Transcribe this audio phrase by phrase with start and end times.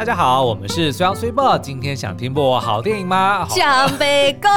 [0.00, 1.58] 大家好，我们是虽阳虽报。
[1.58, 3.46] 今天想听部好电影吗？
[3.50, 4.48] 湘北高，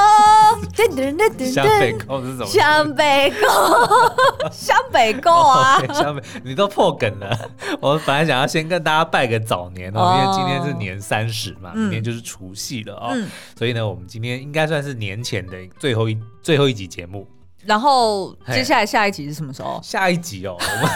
[0.73, 2.45] 湘北宫是什么？
[2.45, 5.81] 湘北宫，湘北宫啊！
[5.93, 7.37] 湘北， 你都破梗了。
[7.81, 13.13] 我本来想要先跟大家拜个早年哦，因为今天是年三十嘛，明天就是除夕了哦。
[13.57, 17.27] 所以呢，我们今天应该算是年前的最后一最后一集节目。
[17.65, 19.77] 然后接下来下一集是什么时候？
[19.83, 20.55] 下一集哦。
[20.57, 20.89] 我们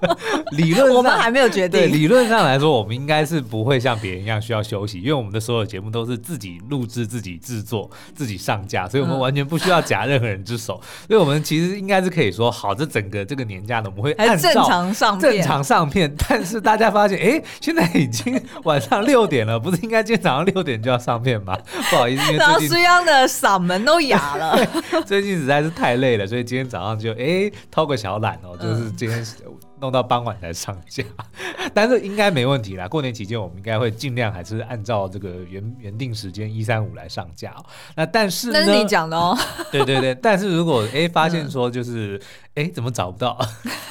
[0.52, 1.80] 理论上我们还没有决定。
[1.80, 10.80] 对，理论上来说，我们应该是不会像别人一样需要休息，因为我们的所有节目都是自己录制、自己制作、自己上架，所以我们完全不需要夹任何人之手。
[10.82, 15.32] 嗯、所以，我们其实应该是可以说，好，这整个这个年假呢，我们会按照正常上片。
[15.32, 16.14] 正常上片。
[16.28, 21.56] 但是大家发现，哎，现在已经晚上六点了，不是应该今天早上六点就要上片吗？
[21.90, 24.58] 不好意思，因为最近这样的嗓门都哑了。
[25.04, 29.20] 最近实在是太累了，所以今天早上就哎偷个小懒哦，就是今天。
[29.46, 31.04] 嗯弄到傍晚才上架，
[31.74, 32.88] 但是应该没问题啦。
[32.88, 37.54] 过年期间我们应该会尽量还是按照这个原原定时间一三五来上架。
[37.94, 39.36] 那但是呢，那是你讲的哦。
[39.70, 42.20] 对对对，但是如果哎、欸、发现说就是
[42.56, 43.38] 哎、怎么找不到，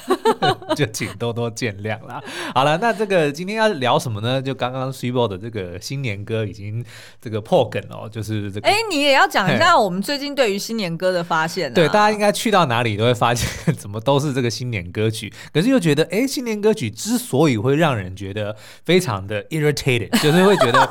[0.76, 2.22] 就请多多见谅啦。
[2.54, 4.42] 好了，那这个今天要聊什么呢？
[4.42, 6.84] 就刚刚 Super 的这个新年歌已经
[7.22, 8.68] 这个破梗哦，就是这个。
[8.68, 11.76] 哎、欸，你也要讲一下我们最近对于新年歌的发现、啊。
[11.76, 20.90] 对，大家应该去到哪里都会发现，怎么都是这个新年歌曲，可是又觉得哎、欸，新年歌曲之所以会让人觉得非常的 irritated，就是会觉得。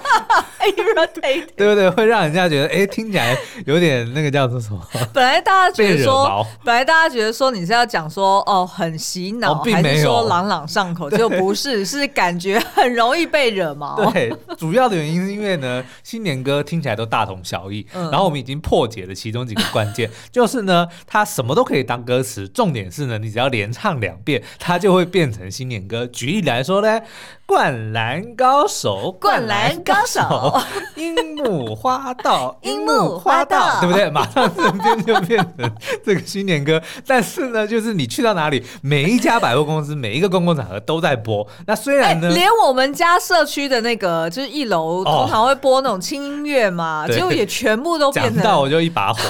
[1.57, 1.91] 对不对？
[1.91, 4.81] 会让人家觉得，哎，听起来有点那个叫做什么？
[5.13, 11.11] 本来大家觉得说，本来大家觉得说你是要讲说，哦，很洗脑，哦、并没有还是说朗朗上口？
[11.17, 14.11] 就不是，是感觉很容易被惹毛。
[14.11, 17.87] 对，主要的原因是因为呢，新年歌听起来都大同小异。
[17.93, 26.07] 嗯、然后我们已经破解了其中几个关键， 就是呢，它什么都可以当歌词，重点是呢，你只要连唱两遍，它就会变成新年歌。
[26.07, 27.01] 举例来说呢。
[27.47, 30.54] 灌篮高手，灌篮高手，
[30.97, 34.09] 樱木花道，樱木花道，对不对？
[34.11, 35.71] 马上瞬间就变成
[36.05, 36.81] 这个新年歌。
[37.07, 41.47] 但是呢，就是你去到哪里，每一家百货公司，每一个公共场合都在播。
[41.67, 48.37] 那虽然呢，连我们家社区的那个就是一楼，通常会播那种轻音乐嘛，结果也全部都变成。
[48.37, 49.21] 讲到我就一把火，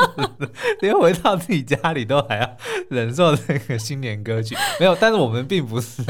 [0.80, 2.50] 连回到自己家里都还要
[2.90, 4.56] 忍受这个新年歌曲。
[4.80, 6.02] 没有，但是我们并不是。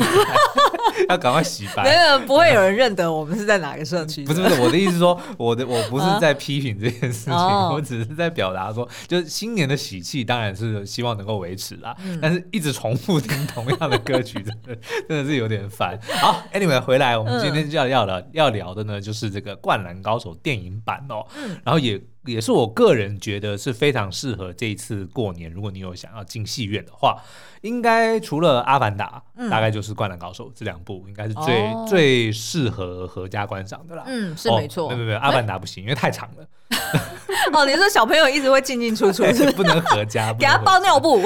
[1.08, 4.24] 要赶快洗白，没有，不会有人认得我们是在哪个社区。
[4.24, 11.94] 不是不是，我的意思是说， 我的我不是在批评这件事情，啊、我只是在表达说，就是新年的喜气当然是希望能够维持啦。
[12.04, 14.76] 嗯、但是一直重复听同样的歌曲，真的
[15.08, 15.98] 真的是有点烦。
[16.20, 22.00] 好，Anyway，回来，我们今天就要要聊要聊的呢，就是这个《灌篮高手》电影版哦，嗯、然后也。
[22.26, 27.22] 也是我个人觉得是非常适合这一次过年，如果你有想要进戏院的话，
[27.62, 34.04] 应该除了《阿凡达》，嗯，大概就是《灌篮高手》这两部，应该是最、哦、最适合合家观赏的啦。
[34.06, 34.88] 嗯，是没错。
[34.90, 36.46] 没有没有，《阿凡达》不行，因为太长了。
[37.52, 39.22] 哦，你说小朋友一直会进进出出，
[39.52, 41.20] 不能合家， 给他包尿布。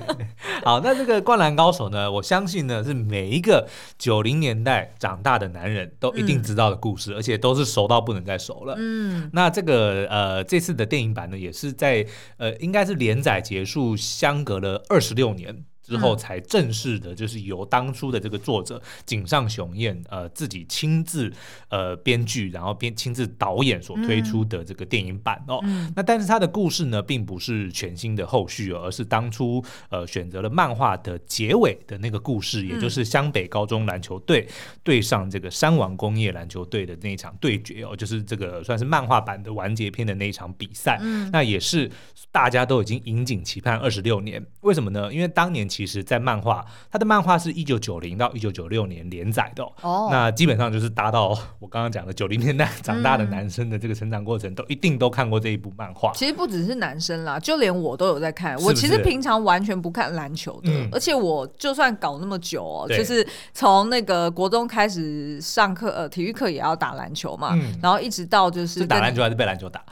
[0.62, 3.66] 好，那这个《灌篮高手》呢，我相信呢是每一个
[3.98, 8.74] 九零年代长大的男人都一定知道的故事，嗯、而且都是熟到不能再熟了。
[8.78, 12.06] 嗯，那这个呃这次的电影版呢，也是在
[12.36, 15.64] 呃应该是连载结束相隔了二十六年。
[15.84, 21.30] 之后才正式的，就是由当初的这个作者井上雄彦呃自己亲自
[21.68, 25.60] 呃编剧，然后编亲自导演所推出的这个电影版哦。
[25.64, 34.48] 嗯、那但是他的故事呢，并不是全新的后续，而是当初呃选择了漫画的结尾的那个故事，也就是湘北高中篮球队
[34.82, 40.98] 对上这个山王工业篮球队的那一场对决哦，就是这个算是漫画版的完结篇的那一场比赛。
[41.02, 41.90] 嗯、那也是
[42.32, 45.12] 大家都已经引颈期盼二十六年，为什么呢？
[45.12, 45.68] 因为当年。
[45.74, 56.12] 其实，在漫画，他的漫画是一九九零到一九九六年连载的，哦，那基本上就是达到我刚刚讲的九零年代长大的男生的这个成长过程，都一定都看过这一部漫画。
[56.14, 58.56] 其实不只是男生啦，就连我都有在看。
[58.62, 69.82] 我其实平常完全不看篮球的，而且我就算搞那么久哦，就是从那个国中开始上课，呃，体育课也要打篮球嘛，然后一直到就是是打篮球还是被篮球打？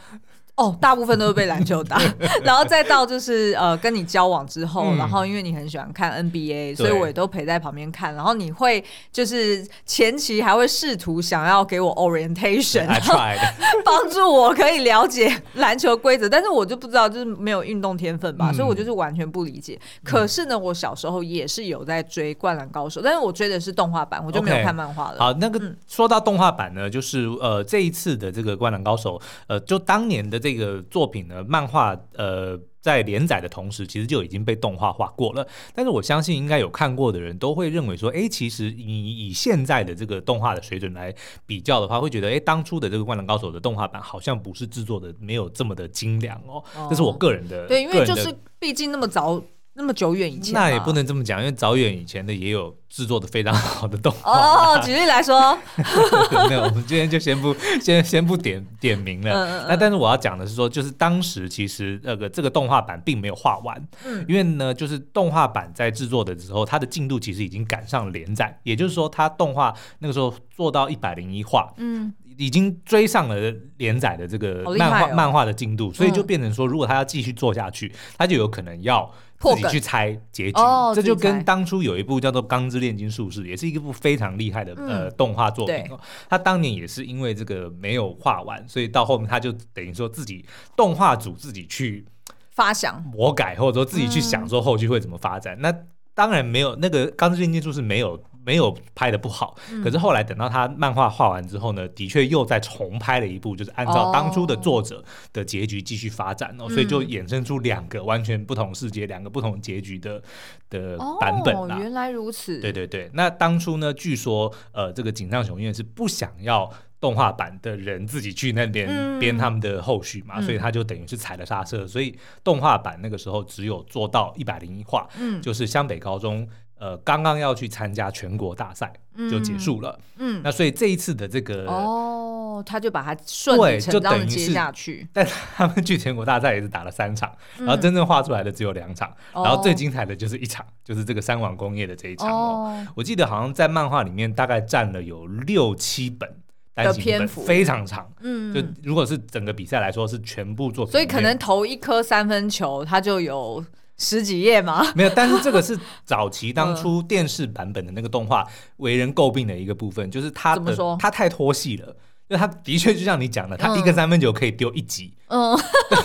[0.63, 2.01] 哦，大部分都是被篮球打，
[2.45, 8.15] 然后再到就是呃跟你交往之后，嗯、然后因为你很喜欢看 NBA，所以我也都陪在旁边看。
[8.15, 12.87] 然后你会就是前期还会试图想要给我 orientation，
[13.85, 19.81] 帮助我可以了解篮球规则，但是我就不知道，就是没有运动天分吧，嗯、所以我就是完全不理解。
[20.05, 25.17] 可是呢，我小时候也是有在追《灌篮高手》，但是我追的是动画版，我就没有看漫画了。
[25.17, 30.43] Okay, 好，那个说到动画版呢，就是呃这一次的这个《灌篮高手》，呃就当年的。
[30.43, 35.47] 这个作品呢，漫画呃在连载的同时，其实就已经被动画化过了。
[35.75, 41.15] 但是我相信，应该有看过的人都会认为说，哎，其实你以现在的这个动画的水准来
[41.47, 46.63] 比较的话，会觉得，哎，当初的这个《灌篮高手》的动画版好像不是制作的没有这么的精良哦。
[46.77, 49.43] 哦这是我个人的，对，因为就是毕竟那么早。
[49.75, 54.31] 那么久远以前，那也不能这么讲，因为早远以前的也有制作的非常好的动画。
[54.31, 55.59] 哦， 举例来说，
[56.49, 59.33] 没有，我们今天就先不先先不点点名了。
[59.33, 72.13] 嗯嗯，那但是我要讲的是说，就是当时其实那个这个动画版并没有画完，嗯，因为呢，就是动画版在制作的时候，它的进度其实已经赶上了连载，也就是说，它动画那个时候做到一百零一话，嗯。
[72.39, 80.61] 已经追上了连载的这个漫画、哦、漫画的进度，所以就变成说，如果他要继续做下去，嗯、他就有可能要自己去猜结局。
[80.61, 85.99] 哦、这就跟当初有一部叫做《钢之炼金术士》，也是一部非常厉害的、嗯、呃动画作品哦。
[86.29, 90.45] 他当年也是因为这个没有画完，所以到后面他就等于说自己
[90.77, 92.07] 动画组自己去
[92.51, 95.57] 发想、魔改，或者说自己去想说后续会怎么发展。
[95.57, 95.75] 嗯、那
[96.15, 98.23] 当然没有那个《钢之炼金术士》没有。
[98.45, 110.21] 没有拍的不好，可是后来等到他漫画画完之后呢，的确又再重拍了一部，就是按照当初的作者的结局继续发展哦，所以就衍生出两个完全不同世界、两个不同结局的
[110.69, 111.79] 的版本啦。
[111.79, 112.61] 原来如此。
[112.61, 116.69] 对对对，那当初呢，据说呃，这个井上雄彦是不想要
[117.01, 126.49] 动画版的人自己去那边编他们的后续嘛，所以他就等于是踩了刹车，所以动画版那个时候只有做到一百零一话，嗯，就是湘北高中。
[126.83, 128.93] 呃，刚刚要去参加全国大赛
[129.31, 135.25] 就结束了，嗯，那所以这一次的这个哦，他就把它顺理成章接下去，但
[135.55, 146.29] 他们去全国大赛也是打了三场，然后真正画出来的只有两场，然后最精彩的就是一场，就是这个三网工业的这一场哦，我记得好像在漫画里面大概占了有六七本
[146.75, 153.65] 单行本，非常长，嗯，就如果是整个比赛来说是全部做，所以可能投一颗三分球，它就有。
[154.03, 154.85] 十几页吗？
[154.97, 158.45] 没有，但是这个是早期当 初电视版本的那个动画
[158.79, 161.87] 为人诟病的一个部分，就是它的它太拖戏了，
[162.29, 165.57] 因为他的确就像你讲的，他一个三分球可以丢一集，嗯，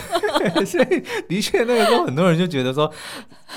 [0.64, 2.92] 所以的确那个时候很多人就觉得说，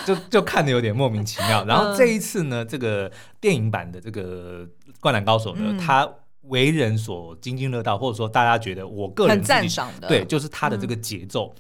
[0.06, 1.64] 就就看的有点莫名其妙。
[1.66, 4.66] 然后这一次呢，这个电影版的这个
[5.00, 6.10] 《灌篮高手》呢，它
[6.44, 11.54] 为人所津津乐道，或者说大家觉得我个人很赞赏的，对，就是它的这个节奏。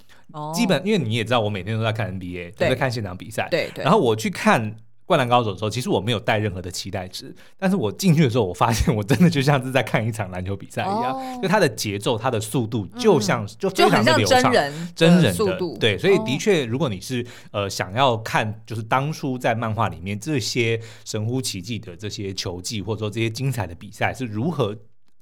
[0.54, 3.48] 基本，因为你也知道，我每天都在看 NBA，都在看现场比赛。
[3.52, 3.84] 对对。
[3.84, 4.72] 然后我去看
[5.06, 7.36] 《灌篮高手》的时候，其实我没有带任何的期待值。
[7.58, 15.98] 但是我进去的时候，我发现我真的就像是在看一场篮球比赛一样，就它的节奏、它的速度，就像就非常的流畅，真人真人的对。
[15.98, 24.76] 所以的确，如果你是呃想要看，就是当初在漫画里面这些神乎其技的这些球技，或者说这些精彩的比赛是如何。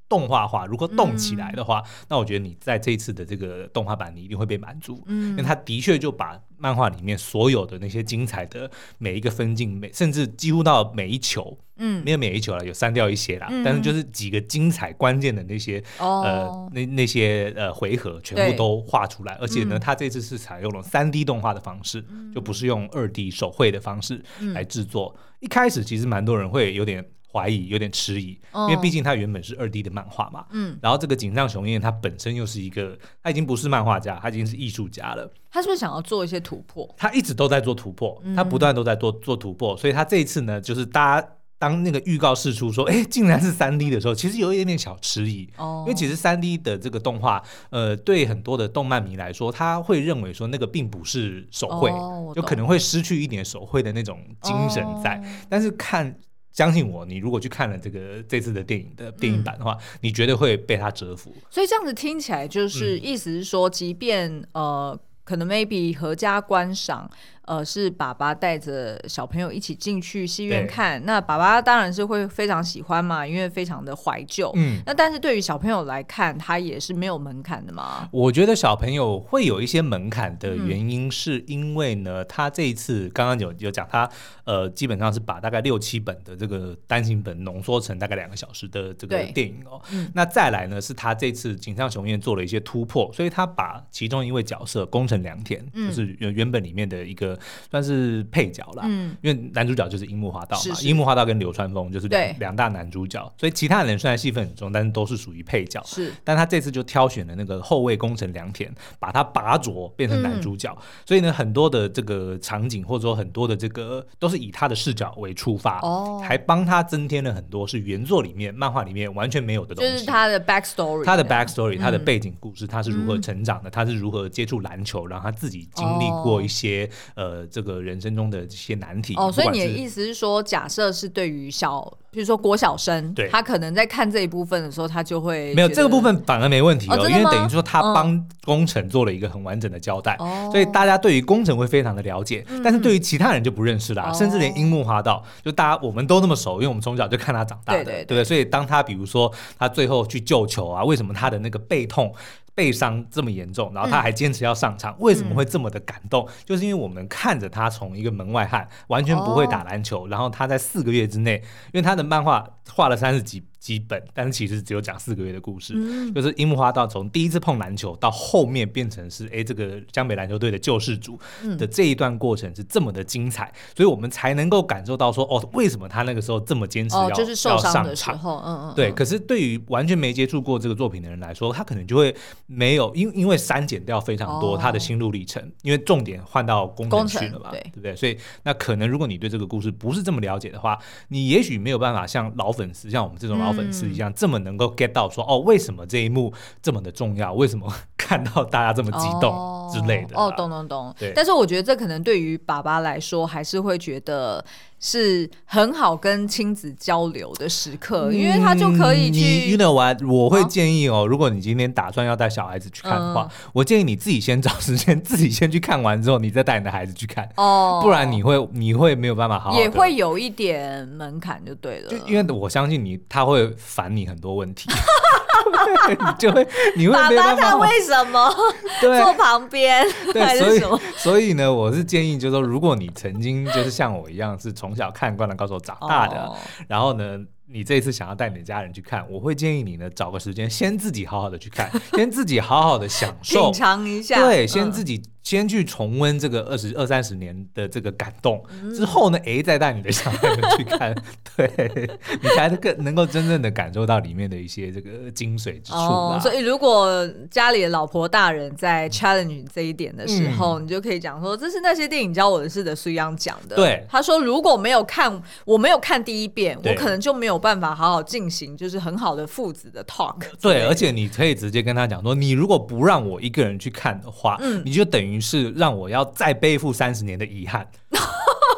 [0.10, 5.02] 动画化如果动起来的话，嗯、那我觉得你在这一次的这个动画版，你一定会被满足。
[5.06, 24.24] 嗯，因为他的确就把漫画里面所有的那些精彩的每一个分镜，每甚至几乎到每一球，嗯，没有每一球了，有删掉一些啦，嗯、但是就是几个精彩关键的那些，哦、呃，那那些呃回合全部都画出来，而且呢，他这次是采用了三 D 动画的方式，嗯、就不是用二 D 手绘的方式
[24.54, 25.16] 来制作。
[25.16, 27.06] 嗯、一开始其实蛮多人会有点。
[27.32, 30.46] 怀疑有点迟疑，因为毕竟他原本是二 D 的漫画嘛。
[30.52, 35.32] 嗯，然后这个井上雄彦他本身又是一个，他已经不是漫画家，他已经是艺术家了。
[35.52, 36.88] 他是不是想要做一些突破？
[36.98, 41.28] 他一直都在做突破，他不断都在做做突破，所以他这一次呢，就是大家
[41.60, 45.48] 当那个预告释出说，哎，竟然是三 D 的时候，其实有一点点小迟疑。
[45.58, 51.92] 哦，因为其实三 D 的这个动画，呃，对很多的动漫迷来说，他会认为说那个并不是手绘，
[52.34, 56.18] 就可能会失去一点手绘的那种精神在，但是看。
[56.60, 61.34] 相信我，你如果去看了这个这次的电影的电影版的话，嗯、你绝对会被他折服。
[61.50, 67.10] 所以这样子听起来，就是意思是说，即便、嗯、呃，可能 maybe 合家观赏。
[67.50, 74.52] 呃，是爸爸带着小朋友一起进去戏院看，那爸爸当然是会非常喜欢嘛，因为非常的怀旧。
[74.56, 78.08] 嗯，那但是对于小朋友来看，他也是没有门槛的嘛。
[78.12, 84.08] 我觉得小朋友会有一些门槛的原因，是因为呢，嗯、他这一次刚刚有有讲，他
[84.44, 89.82] 呃基本上是把大概六七本的这个单行本浓缩成大概两个小时的这个电影哦。
[89.92, 97.39] 嗯、那再来呢，是他这次井上雄彦做了一些突破，所以他把其中一位角色宫城良田，嗯、就是原原本里面的一个。
[97.72, 98.84] 算是配角啦。
[98.86, 105.84] 嗯，因为男主角就是樱木花道嘛，樱木花道跟流川枫就是两两大男主角，所以其他人虽然戏份很重，但是都是属于配角。
[105.86, 110.72] 是，但他这次就挑选了那个后卫宫城良田，把他拔擢变成男主角。
[110.80, 129.16] 嗯、所以呢，很多的这个场景或者说很多的这个都是以他的视角为出发，哦，还帮他增添了很多是原作里面漫画里面完全没有的东西，就是他的 back story，他的 back story，他的背景故事，他是如何成长的，他是如何接触篮球，然后他自己经历过一些呃这个人生中的这些难题。
[129.18, 131.82] 哦，所以你的意思是说，假设是对于小，
[132.12, 140.18] 比如说国小生，对，他可能在看这一部分的时候，他就会没有这个部分反而没问题哦，因为等于说他帮工程做了一个很完整的交代，
[140.52, 148.24] 所以大家对于工程会非常的了解，但是对于其他人就不认识啦，甚至连樱木花道，就大家我们都那么熟，因为我们从小就看他长大的，对不对？
[148.24, 152.14] 所以当他比如说他最后去救球啊，为什么他的那个背痛？
[152.60, 156.26] 背伤这么严重，然后他还坚持要上场，嗯、为什么会这么的感动？
[156.28, 163.42] 嗯、就是因为我们看着他从一个门外汉，完全不会打篮球，哦、然后他在四个月之内，因为他的漫画画了三十集。
[163.60, 171.20] 基本，但是其实只有讲四个月的故事，嗯、就是樱木花道从第一次碰篮球到后面变成是哎这个江北篮球队的救世主
[171.58, 178.42] 的这一段过程是这么的精彩，嗯、所以我们才能够感受到说哦，为什么他那个时候这么坚持要、哦就是、受伤的时候要上场？
[178.46, 178.92] 嗯嗯，对。
[178.94, 187.94] 可是对于完全没接触过这个作品的人来说，他可能就会没有因因为删减掉非常多他的心路历程，哦、因为重点换到宫城去了嘛，对，对不对？
[187.94, 193.49] 所以那可能如果你对这个故事不是这么了解的话，你也许没有办法像老粉丝像我们这种老。
[193.52, 197.34] 粉丝一样这么能够 get 到说哦，为什么这一幕这么的重要？
[197.34, 200.16] 为什么 看到大家这么激动之类的？
[200.18, 200.94] 哦，懂懂懂。
[200.98, 204.44] 对，但是我觉得这可能对于爸爸来说，还是会觉得。
[204.80, 209.52] 是很好跟亲子交流的时刻，因为他就可以去。
[209.52, 210.02] You know what？
[210.04, 217.30] 我会建议哦，如果你今天打算要带小孩子去看的话，我建议你自己先找时间，自己先去看完之后，你再带你的孩子去看。
[217.36, 219.60] 哦，不然你会你会没有办法好好。
[219.60, 221.90] 也会有一点门槛就对了。
[221.90, 224.70] 就因为我相信你，他会烦你很多问题。
[225.90, 227.36] 你就会，你会没有办法。
[227.36, 228.34] 爸爸他为什么
[228.82, 229.86] 坐旁边？
[230.14, 236.36] 对，所以所以呢，我是建议，就是说，如果你曾经就是像我一样，是从小看《灌篮高手》长大的，哦、
[236.68, 237.20] 然后呢。
[237.52, 248.44] 你这一次想要带你的家人去看，我会建议你呢，找个时间先自己好好的去看，先自己好好的享受， 品尝一下，对，先自己先去重温这个二十二三十年的这个感动，
[248.76, 250.96] 之后呢，哎，再带你的小孩们去看，
[251.36, 251.90] 对，
[252.22, 255.78] 你才更能够真正的感受到里面的一些这个精髓之处。
[255.78, 256.88] 哦，所以如果
[257.32, 263.56] 家里的老婆大人在 challenge 这一点的时候，你就可以讲说，这是那些电影教我的事的苏央讲的。
[263.56, 267.40] 对，他说如果没有看，我没有看第一遍，我可能就没有。
[267.40, 270.22] 办法好好进行，就是很好的父子的 talk。
[270.42, 277.68] 对，而且你可以直接跟他讲说，你如果不让我一个人去看的话，嗯，你就等于是让我要再背负三十年的遗憾。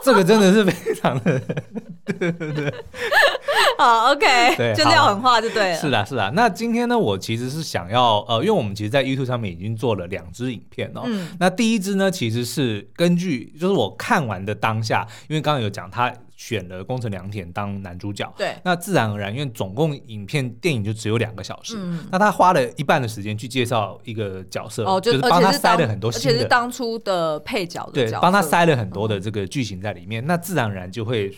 [0.04, 1.40] 这个真的是非常的，
[2.06, 2.74] 对对对。
[3.78, 5.78] 好，OK，对，就撂狠话就对了。
[5.78, 6.32] 是的，是的。
[6.32, 11.02] 那今天呢，我其实是想要，呃，因为我们其实，在 YouTube 上面已经做了两支影片哦。
[11.06, 11.30] 嗯。
[11.40, 16.14] 那第一支呢，其实是根据，就是我看完的当下，因为刚刚有讲他。
[16.38, 31.32] 选了宫城良田当男主角，对，那自然而然，因为总共影片电影就只有两个小时，嗯，那他花了一半的时间去介绍一个角色，哦，就，就是帮他塞了很多新的，而且是当初的配角的对，帮他塞了很多的这个剧情在里面，嗯，那自然而然就会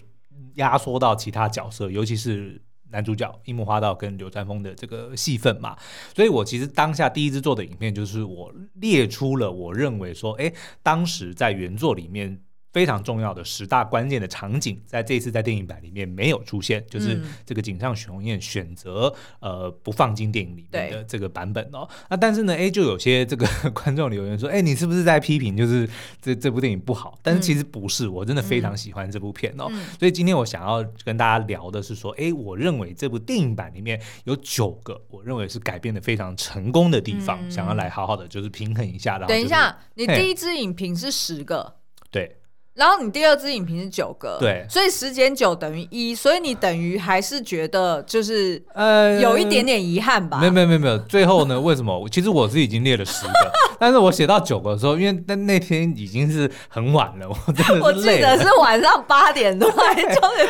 [0.55, 5.77] 压缩到其他角色，尤其是男主角樱木花道跟流川枫的这个戏份嘛，
[6.15, 12.41] 所以我其实当下第一支做的影片就是我列出了我认为说，哎，当时在原作里面。
[12.74, 21.88] 非常重要的十大关键的场景，在这一次在电影版里面没有出现，就是这个井上雄彦选择呃不放进电影里面的这个版本哦。
[22.10, 25.88] 那但是呢，哎，就有些这个 观众留言说，哎，你是不是在批评就是
[26.20, 27.18] 这这部电影不好？
[27.22, 29.72] 但是其实不是，我真的非常喜欢这部片哦。
[30.00, 39.20] 所以今天我想要跟大家聊的是说，哎，我认为这部电影版里面有九个我认为是改编的非常成功的地方，想要来好好的就是平衡一下。
[39.20, 41.75] 然后等一下，你第一支影评是十个，
[42.10, 42.38] 对。
[42.75, 50.39] 然后你第二支影评是九个，对，所以十减九等于一，所以你等于还是觉得就是呃有一点点遗憾吧？
[50.39, 51.60] 没有没有没有没有，最后呢？
[51.62, 52.10] 为什么？
[52.10, 57.84] 其实我是已经列了十个，但是我写到九个的时候，因为那那天已经是很晚了，我真的。
[57.84, 59.72] 我记得是晚上八点多，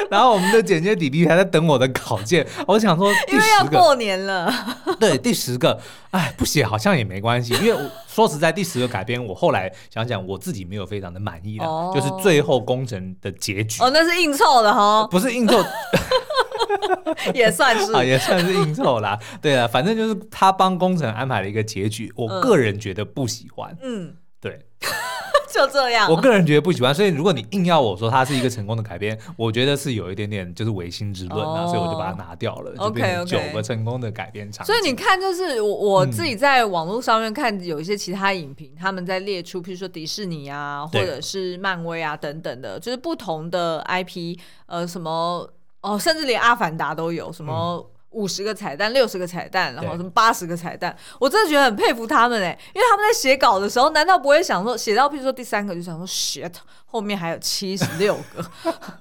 [0.09, 4.49] 然后我们的剪接弟弟还在等我的稿件，我想说，因为要过年了，
[4.97, 5.77] 对，第十个，
[6.11, 12.12] 哎，不写好像也没关系，因为我说实在，第十个改编，我后来想想，我自己没有非常的满意的，就是。
[12.21, 13.81] 最后工程的结局。
[13.81, 15.63] 哦，那是硬凑的哈，不是硬凑，
[17.33, 17.91] 也算是。
[17.95, 19.17] 啊，也算是应酬啦。
[19.41, 23.75] 对啊，反正就是他帮工程安排了一个结局，我个人觉得不喜欢。
[23.81, 24.22] 嗯，对，
[25.53, 26.09] 就这样。
[26.09, 32.73] 我个人觉得不喜欢，所以如果你硬要我说它是一个成功的改编，我觉得是有一点点就是违心之论啊，所以我就把它拿掉了。
[32.77, 34.73] OK，OK，九个成功的改编场景。
[34.73, 45.47] 所以你看，就是我我自己在网络上面看有一些其他影评，他们在列出，譬如说迪士尼啊，或者是漫威啊等等的，就是不同的 IP，呃，什么
[45.81, 47.87] 哦，甚至连阿凡达都有什么。
[48.13, 56.53] 五十个彩蛋，六十个彩蛋，然后什么八十个彩蛋，我真的觉得很佩服他们哎，因为他们在写稿的时候，难道不会想说写到譬如说第三个就想说 shit，
[56.93, 58.45] 后面还有七十六个，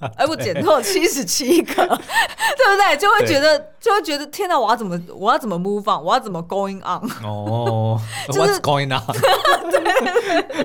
[0.16, 2.96] 哎我减错七十七个， 对不对？
[2.96, 7.06] 就会觉得就会觉得天哪，我要怎么我要怎么 move on，我要怎么 going on？
[7.22, 8.00] 哦，
[8.32, 9.02] what's going on？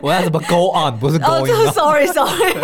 [0.01, 0.98] 我要怎么 go on？
[0.98, 2.55] 不是 going on？Sorry Sorry，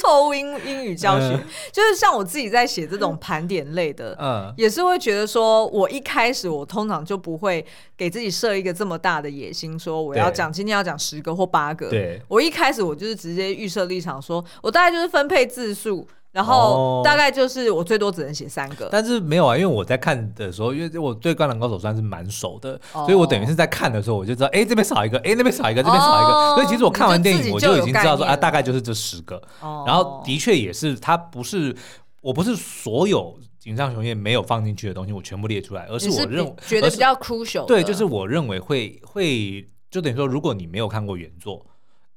[0.00, 1.38] 错误英英语教学，
[1.70, 5.12] 就是像我自己在写这种盘点类的，嗯，也是会觉得。
[5.12, 7.62] 觉得说，我一开始我通常就不会
[7.98, 11.90] 给自己设一个这么大的野心，说我要讲今天要讲十个或八个。
[11.90, 18.88] 对，我一开始我就是直接预设立场，说我大概就是分配字数，然后大概就是我最多只能写三个。
[18.90, 26.54] 但是没有啊，因为我在看的时候，因为我对《灌篮高手》算是蛮熟的，所以我等于是在看的时候，我就知道，哎，这边少一个，哎，那边少一个，这边少一个。
[26.56, 29.40] 所以其实我看完电影，我就已经知道说，啊，大概就是这十个。
[29.86, 31.76] 然后的确也是，它不是，
[32.22, 33.38] 我不是所有。
[33.62, 37.64] 井上雄彦没有放进去的东西，我全部列出来，而是我认为觉得比较 crucial。
[37.64, 41.64] 对，就是我认为会会，就等于说，如果你没有看过原作，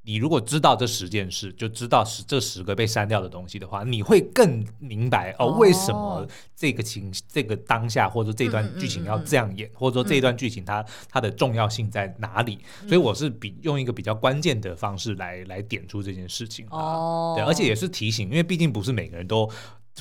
[0.05, 9.71] 你如果知道这十件事，就知道十这十个被删掉的东西的话，你会更明白哦，为什么这个情这个当下或者这段剧情要这样演，嗯。
[9.71, 12.59] 嗯嗯、或者说这段剧情它它的重要性在哪里？
[12.83, 19.49] 嗯、所以我是比用一个比较关键的方式来来点出这件事情哦，对，而且也是提醒，因为毕竟不是每个人都。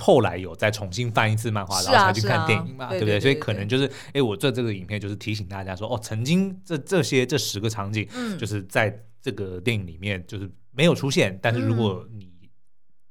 [0.00, 3.20] 后来有再重新翻一次漫画，然后才去看电影嘛，对不对？
[3.20, 8.04] 所以可能就是，哎，我做这个影片就是提醒大家说，哦，曾经这这些这十个场景，
[8.36, 8.92] 就是在
[9.24, 12.32] 这个电影里面就是没有出现，但是如果你。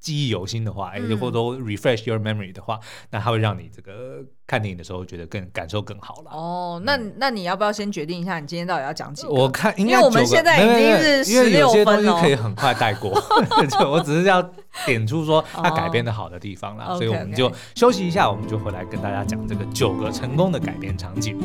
[0.03, 2.77] 记忆犹新的话，哎，或者说 refresh your memory 的话，
[3.09, 6.31] 那它会让你这个看电影的时候觉得更感受更好了。
[6.31, 9.29] 哦，那那你要不要先决定一下，你今天到底要讲几个？
[9.31, 13.13] 我看，因为我们现在已经是十六分了，因为有些东西可以很快带过，
[13.79, 14.43] 就我只是要
[14.85, 21.39] 点出说它改编的好的地方啦，所以我们就休息一下，我们就回来跟大家讲这个九个成功的改编场景。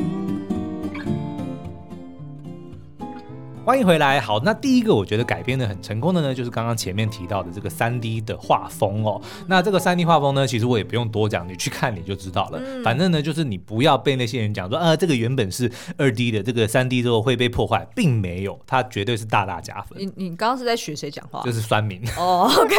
[3.69, 4.19] 欢迎回来。
[4.19, 9.21] 好，那第一个我觉得改编的很成功的呢，就是刚刚前面提到的这个三 D 的画风哦。
[9.45, 12.59] 那这个三 D 画风呢，其实我也不用多讲，你去看你就知道了。
[12.59, 19.99] 嗯、反正呢，就是你不要被那些人讲说啊，这个原本是二 D 的，这个三 D 之后会被破坏，并没有，它绝对是大大加分。
[19.99, 21.43] 你你刚刚是在学谁讲话？
[21.43, 22.51] 就是酸民哦。
[22.57, 22.75] OK，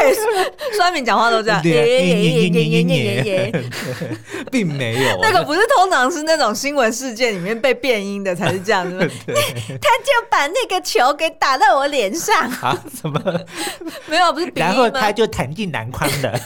[0.76, 1.62] 酸民讲话都这样。
[1.62, 3.64] 耶耶耶耶耶耶耶，
[4.50, 5.20] 并没有。
[5.22, 8.98] 那个不是通常是那种新闻事件里面被变音的才是这样子。
[9.80, 10.79] 他就把那个。
[10.82, 12.76] 球给打在我脸上啊？
[12.94, 13.20] 什么？
[14.08, 14.52] 没有，不是。
[14.54, 16.38] 然后他就弹进篮筐了。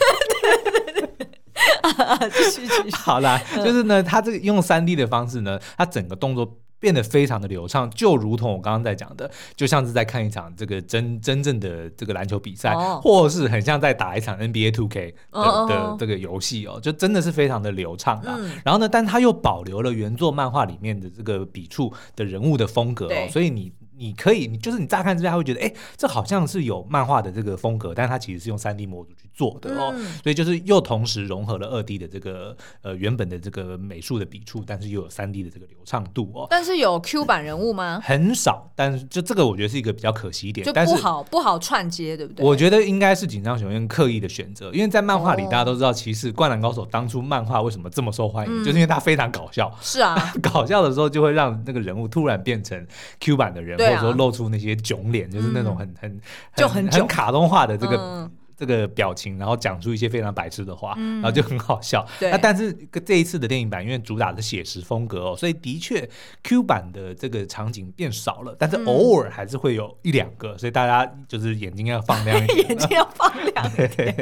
[2.93, 18.37] 好啦，就是呢，他这个用三 D 的方式呢，他整个动作变得非常的流畅，就如同我刚刚在讲的，就像是在看一场这个真真正的这个篮球比赛，哦、或是很像在打一场 NBA 2K 的、哦、的这个游戏哦，就真的是非常的流畅啊。
[18.39, 23.73] 嗯、然后呢，但他又保留了原作漫画里面的这个笔触的人物的风格哦，所以你。
[23.97, 36.47] 你可以，你就是你乍看之下会觉得，哎，这好像是有漫画的这个风格，但它其实是用三 D 模组去做的哦，嗯、所以就是又同时融合了二 D 的这个呃原本的这个美术的笔触，但是又有三 D 的这个流畅度哦。
[36.51, 38.01] 但是有 Q 版人物吗？
[38.03, 42.45] 很少，但是就这个我觉得是一个比较可惜一点，就不好不好串接，对不对？
[42.45, 49.73] 我觉得应该是紧张雄彦刻意的选择，因为在漫画里大家都知道，其实《灌篮高手》当初漫画为什么这么受欢迎，嗯、就是因为它非常搞笑。
[49.81, 52.87] 是啊， 搞笑的时候就会让那个人物突然变成
[53.21, 54.75] Q 版的人，啊、或者说露出那些。
[54.85, 56.21] 囧脸，就是那种很很
[56.57, 62.07] 就很很卡通化的这个这个表情，然后讲出一些非常白痴的话，然后就很好笑。
[62.21, 62.73] 那但是
[63.05, 66.09] 这一次的电影版，因为主打的写实风格哦，所以的确
[66.43, 73.71] Q 版的这个场景变少了，但是偶尔还是会有一两个，所以大家就是眼睛要放亮一点， 眼睛要放亮。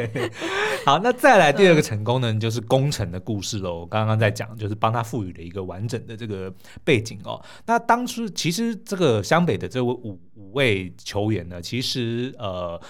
[0.85, 3.81] 好，那再来第二个成功呢，就是工程的故事喽。
[3.81, 6.53] 我刚刚在讲，就是帮他赋予了一个完整的这个
[6.85, 7.43] 背景哦。
[7.67, 12.81] 那当初其实这个湘北的这位五五位球员呢，其实呃。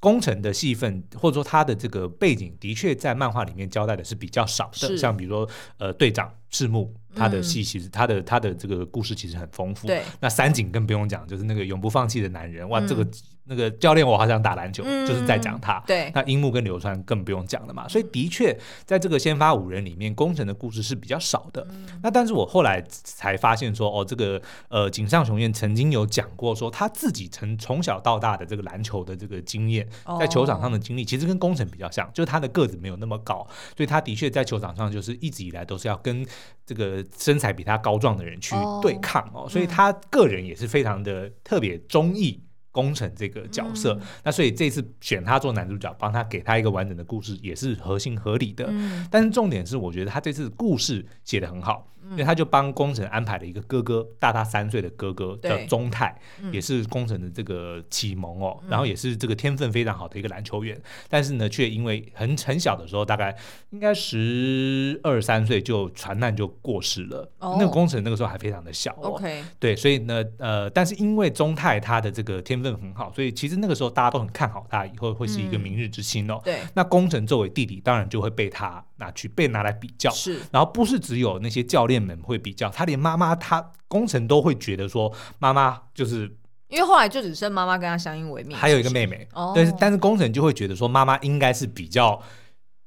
[0.00, 4.96] 宫城的戏份，或者说他的这个背景，的确在漫画里面交代的是比较少的。
[4.96, 6.92] 像比如说，呃，队长赤木。
[7.12, 9.88] 他的戏其实他的他的这个故事其实很丰富。
[9.88, 12.68] 对，那三井更不用讲，就是那个永不放弃的男人。
[12.68, 13.04] 哇，这个
[13.50, 15.82] 那个教练我好想打篮球，就是在讲他。
[15.84, 17.88] 对，那樱木跟流川更不用讲了嘛。
[17.88, 21.66] 所以的确，在这个先发五人里面，工程的故事是比较少的。
[22.00, 29.84] 那但是我后来才发现说，哦，这个呃井上雄彦曾经有讲过说，他自己从从小到大的这个篮球的这个经验，
[30.20, 33.44] 在球场上的经历，其实跟工程比较像，就是他的个子没有那么高，
[33.76, 36.24] 所以他的确在球场上就是一直以来都是要跟
[36.64, 43.98] 这个身材比他高壮的人去对抗哦，所以他个人也是非常的特别中意宫城这个角色。
[44.24, 48.72] 那所以这次选他做男主角，帮他给他一个完整的故事，也是合情合理的。
[49.10, 51.86] 但是重点是，我觉得他这次故事写得很好。
[52.10, 56.16] 因为他就帮工程安排了一个哥哥，大他三岁的哥哥叫宗泰，
[56.52, 63.36] 也是工程的这个启蒙哦，然后也是这个天分非常好的一个篮球员，但是呢，却因为很很小的时候，大概
[63.70, 67.30] 应该十二三岁就船难就过世了。
[67.40, 69.20] 那个工程那个时候还非常的小哦，
[69.58, 76.40] 对，所以呢，呃，但是因为宗泰他的这个天分很好，所以其实那个时候大家都很看好他以后会是一个明日之星哦。
[76.44, 86.32] 对，那工程作为弟弟，当然就会被他拿去被拿来比较，是，然后不是只有那些教练们会比较，他连妈妈他工程都会觉得说妈妈就是，
[86.68, 92.22] 因为后来就只剩妈妈跟他相依为命，还有一个妹妹，哦、但是但是工程就会觉得说妈妈应该是比较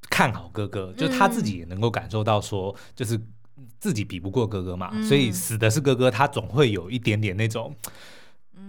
[0.09, 3.19] 看好哥哥，嗯、就他自己也能够感受到说，就是
[3.79, 7.75] 自己比不过哥哥嘛，嗯、所以死的是哥哥，他总会有一点点那种，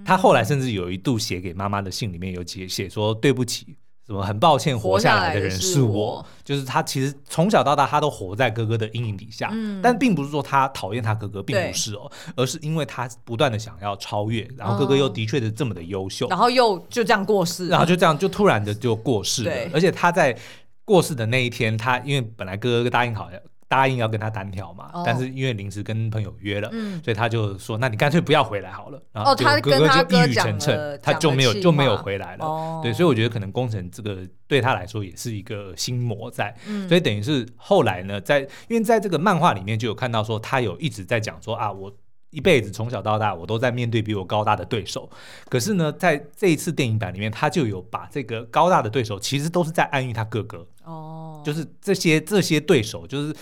[0.04, 3.76] 他后来甚至有一度写给妈妈的信里面有写写说对不起。
[4.06, 6.82] 什么很抱歉，活下来的人是我，就是他。
[6.82, 9.48] 其实从小到大，他都活在哥哥的阴影底下。
[9.52, 19.50] 嗯，但并不是说他讨厌他哥哥，并不是哦，而是因为他不断的想要超越，然后哥哥又的确是这么的优秀，然后又就这样过世，然后就这样就突然的就过世了。
[19.50, 20.36] 对而且他在
[20.84, 23.40] 过世的那一天，他因为本来哥哥答应好了。
[23.74, 26.70] 答应要跟他单挑嘛，但是因为临时跟朋友约了，
[27.02, 32.80] 所以他就说：“那你干脆不要回来好了。”然后哥哥就一语成谶，他就没有就没有回来了。
[32.80, 36.54] 对，所以我觉得可能工程这个对他来说也是一个心魔在，
[36.87, 41.92] 所以等于是后来呢，在因为在这个漫画里面就有看到说他有一直在讲说啊，我
[42.30, 45.10] 一辈子从小到大我都在面对比我高大的对手，
[45.48, 50.64] 可是呢，在这一次电影版里面，他就有把这个高大的对手其实都是在暗喻他哥哥。
[50.84, 53.34] 哦，就是这些这些对手就是。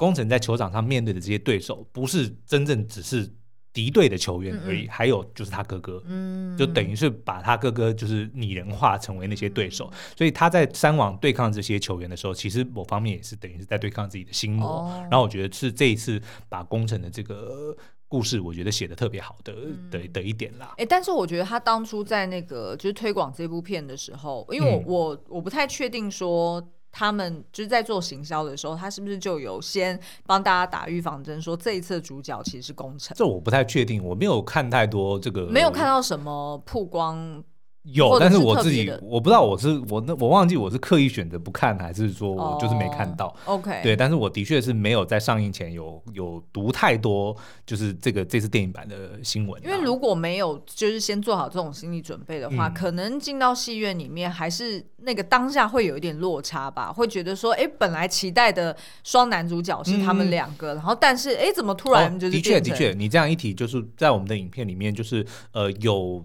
[0.00, 3.30] 宫城在球场上面对的这些对手，不是真正只是
[3.70, 14.66] 敌对的球员而已，嗯嗯还有就是他哥哥，嗯，就等于是把他哥哥就是拟人化成为那些对手，嗯、所以他在三网对抗这些球员的时候，其实某方面也是等于是在对抗自己的心魔。
[14.66, 17.76] 哦、然后我觉得是这一次把工程的这个
[18.08, 20.68] 故事，我觉得写的特别好的、嗯、的的一点啦。
[20.78, 26.66] 哎、欸，但是我觉得他当初在那个就是推广这部片的时候，因为我、嗯、我我不太确定说。
[26.92, 33.14] 他们就是在做行销的时候，他是不是就有先帮大家打预防针，说这一次的主角其实是工程？
[33.16, 37.42] 这我不太确定，我没有看太多这个，没有看到什么曝光。
[37.84, 43.34] 有，但是我自己我不知道我是我那我忘记我是刻意选择不看，还是说我就是没看到。
[43.46, 49.62] Oh, OK，对，但是我的确是没有在上映前有有读太多，就是这个这次电影版的新闻。
[49.64, 66.22] 因为如果没有就是先做好这种心理准备的话，嗯、可能进到戏院里面还是那个当下会有一点落差吧，会觉得说，哎，本来期待的双男主角是他们两个，嗯、然后但是哎，怎么突然就是、哦、的确的确，你这样一提，就是在我们的影片里面，就是呃有。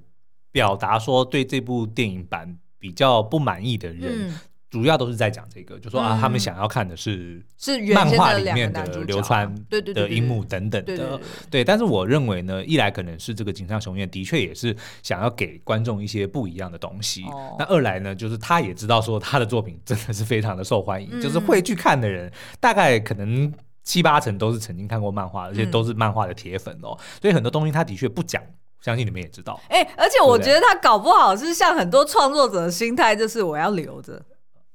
[0.55, 4.39] 表达说对这部电影版比较不满意的人，嗯、
[4.69, 11.19] 主要都是在讲这个，就说啊，他们想要看的是是漫画里面的流川的樱木等等的，
[11.51, 11.61] 对。
[11.61, 28.41] 但是我认为呢，一来可能是这个井上雄彦的确也是想要给观众一些不一样的东西，哦、那二来呢，就是他也知道说他的作品真的是非常的受欢迎，嗯、就是会去看的人大概可能七八成都是曾经看过漫画，而且都是漫画的铁粉哦，所以很多东西他的确不讲。
[28.85, 34.21] 相信你们也知道，哎、欸，而且我觉得他搞不好是像很多创作者的心态，就是我要留着，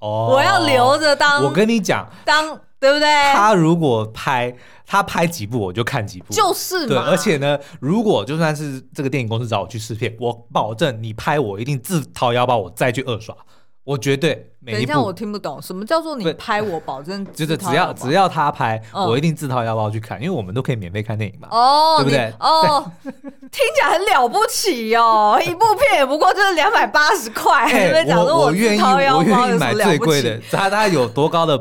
[0.01, 1.45] 哦，我要留着当。
[1.45, 3.07] 我跟你讲，当对不对？
[3.33, 4.53] 他如果拍，
[4.85, 6.89] 他拍几部我就看几部，就是嘛。
[6.89, 13.33] 对，而且呢，如果就算是这个电影公司找我去试片，我保证你拍我一定自掏腰包，我再去二刷。
[13.91, 22.33] 我绝对每一部，等一下，我听不懂什么叫做你拍我保证，就是只要只要他拍，我一定自掏腰包去看，因为我们都可以免费看电影嘛，哦，对不对？
[22.39, 31.59] 哦，听起来很了不起哦， 一部片也不过就是两百八十块，你们讲说我自掏腰包，我愿意买最贵的，他他有多高的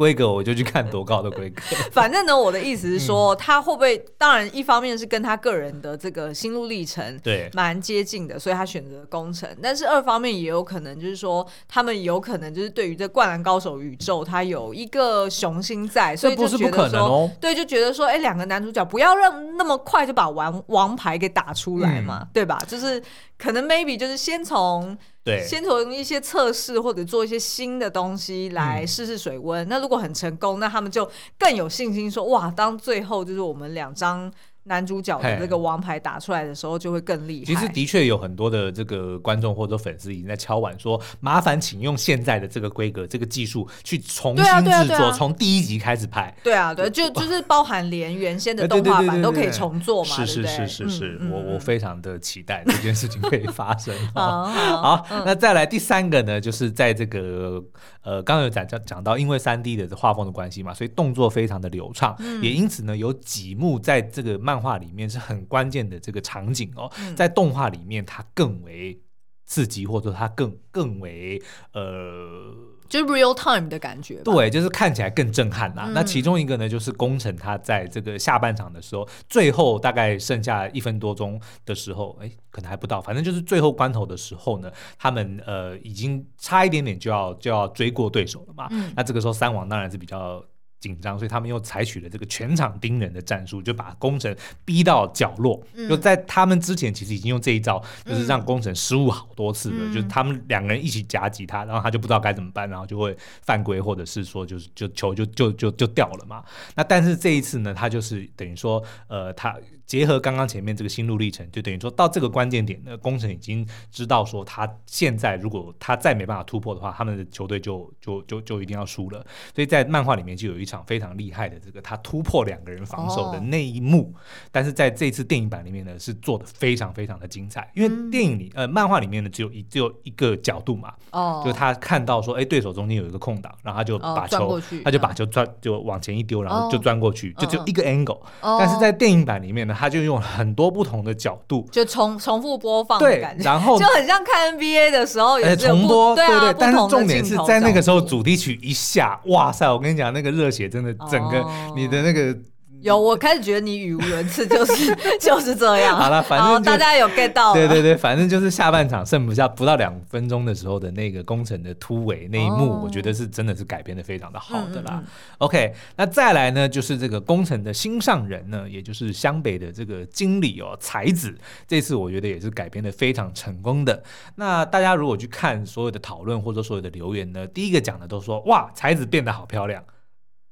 [0.00, 1.60] 规格，我就去看多高的规格。
[1.92, 4.02] 反正呢，我的意思是说，他会不会？
[4.16, 9.46] 当然，一方面是跟他个人的这个心路历程对蛮接近的，所以他选择工程。
[9.62, 22.58] 但是二方面也有可能就是说，他们有可能就是对于这灌篮高手宇宙，他有一个雄心在，所以就觉得说，对，就觉得说，哎，两个男主角不要让那么快就把王王牌给打出来嘛，对吧？
[22.66, 23.02] 就是
[23.36, 24.96] 可能 maybe 就是先从。
[25.22, 29.66] 对，先从一些测试或者做一些新的东西来试试水温。
[29.66, 34.32] 嗯、那如果很成功，那他们就更有信心说：哇，当最后就是我们两张。
[34.70, 37.44] 男主角的这个王牌打出来的时候就会更厉害。
[37.44, 50.10] 其实的确有很多的这个观众或者粉丝已经在敲碗说：“麻烦请用现在的这个规格、这个技术去重新制作，从第一集开始拍。”对啊，对，就就是包含连原先的动画版都可以重做嘛。
[50.14, 53.92] 是是是是是，我我非常的期待这件事情可以发生。
[54.14, 57.60] 好，那再来第三个呢，就是在这个
[58.02, 64.40] 呃，刚刚有讲讲讲到，因为三 D 的画风的关系嘛，所以动作非常的流畅，也因此呢，有几幕在这个。
[64.40, 68.98] 漫画里面是很关键的这个场景哦，在动画里面它更为
[69.44, 71.40] 刺激，或者说它更更为
[71.72, 72.52] 呃，
[72.90, 74.16] 就是 real time 的感觉。
[74.16, 75.84] 对，就是看起来更震撼啦。
[75.86, 88.68] 嗯、那其中一个呢，就是工程他在这个下半场的时候，最后大概剩下一分多钟的时候，哎，可能还不到，反正就是最后关头的时候呢，他们呃已经差一点点就要就要追过对手了嘛。
[88.72, 90.44] 嗯、那这个时候三王当然是比较。
[90.80, 95.62] 紧张，所以他们又采取了这个全场盯人的战术，就把工程逼到角落。
[95.74, 99.76] 嗯、就在他们之前，其实已经用这一招，就是让工程失误好多次了。
[99.80, 106.42] 嗯、就是他们两个人一起夹击他，然后他就不知道该怎么办，然后就会犯规，或者是说就是就球就就就就掉了嘛。
[106.74, 109.54] 那但是这一次呢，他就是等于说，呃，他。
[109.90, 119.18] 结合刚刚前面这个心路历程，就等于说到这个关键点那工程已经知道说他现在如果他再没办法突破的话，他们的球队就就就就一定要输了。
[119.52, 124.20] 所以在漫画里面就有一场非常厉害的这个他突破两个人防守的那一幕，哦、
[124.52, 139.76] 但是在这次电影版里面呢是做的非常非常的精彩，因为电影里呃漫画里面呢只有一只有一个角度嘛，哦，就他看到说哎对手中间有一个空档，然后他就把球、哦、他就把球转就往前一丢，然后就钻过去，哦、就只有一个 angle，、哦、但是在电影版里面呢。
[139.80, 146.54] 他就用很多不同的角度，就重重复播放的感觉，然后就很像看 NBA 的时候也重播，对对。
[146.58, 149.66] 但是重点是在那个时候主题曲一下，哇塞！
[149.72, 151.42] 我跟你讲，那个热血真的整个
[151.74, 152.36] 你的那个。
[152.82, 155.96] 有，我开始觉得你语无伦次，就是 就是这样。
[155.96, 157.52] 好了，反正大家有 get 到。
[157.52, 164.94] 对对对，反正就是下半场剩不下不到两分钟的时候的那个工程的突围那一幕，哦、我觉得是真的是改编的非常的好的啦。
[164.94, 165.06] 嗯嗯
[165.38, 174.02] OK，那再来呢，就是这个工程的心上人呢，也就是湘北的这个经理哦，才子，这次我觉得也是改编的非常成功的。
[174.36, 179.84] 那大家如果去看所有的讨论或者所有的留言呢，第一个讲的都说哇，才子变得好漂亮，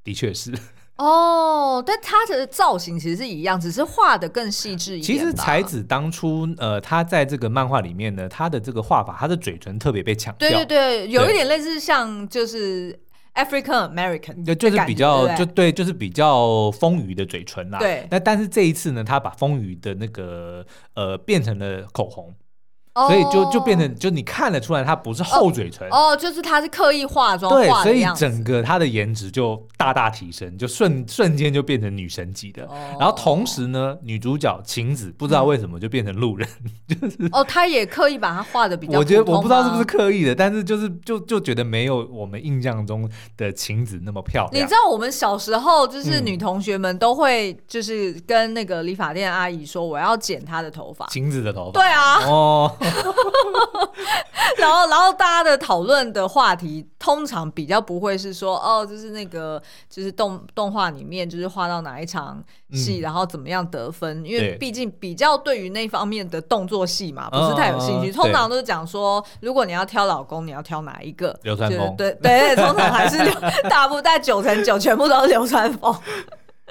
[0.04, 0.52] 的确是。
[0.98, 5.02] 哦，但他的造型其实是一样，只是画的更细致一点。
[5.02, 10.50] 其实才子当初，呃，他在这个漫画里面呢，他的这个画法，他的嘴唇特别被强调。
[10.50, 12.98] 对对对，有一点类似像就是
[13.34, 17.78] African American，对，就是比较就对，就是比较丰腴的嘴唇啦。
[17.78, 18.08] 对。
[18.11, 22.34] 那但是这一次呢，他把丰腴的那个呃变成了口红。
[23.06, 25.88] 所以就就变成，就你看得出来，她不是厚嘴唇。
[25.90, 32.64] 哦，哦，就是她是刻意化妆，对，所以整个她的颜值就大大提升，就瞬瞬间就变成女神级的。
[32.64, 36.48] 哦、然后同时呢，女主角晴子不知道为什么就变成路人，
[36.88, 44.64] 嗯、 就是哦，她也刻意把她画的比较，我觉得我不知道是不是刻意的，但是就是就就觉得没有我们印象中的晴子那么漂亮。
[44.64, 52.72] 你知道我们小时候就是女同学们都会就是跟那个理发店阿姨说，我要剪她的头发，晴子的头发，对啊，哦。
[54.59, 68.11] 然后，然后大家的讨论的话题通常比较不会是说，哦，就是那个，就是动动画里面就是画到哪一场戏，嗯、然后怎么样得分，因为毕竟比较对于那方面的动作戏嘛，不是太有兴趣。
[68.11, 71.38] 哦、通常都是讲说，如果你要挑老公，你要挑哪一个？
[71.42, 71.94] 流川枫。
[71.96, 73.18] 对对，通常还是
[73.68, 75.94] 大部在九成九全部都是流川枫，